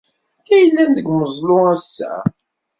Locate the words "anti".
0.37-0.51